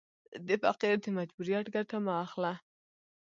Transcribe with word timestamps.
د 0.47 0.49
فقیر 0.63 0.95
د 1.01 1.05
مجبوریت 1.17 1.65
ګټه 1.75 1.97
مه 2.05 2.13
اخله. 2.25 2.53